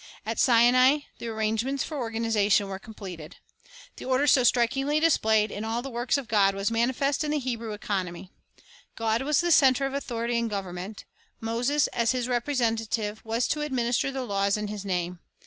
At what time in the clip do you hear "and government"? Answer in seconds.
10.39-11.05